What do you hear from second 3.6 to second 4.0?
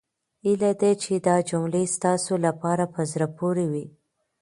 وي.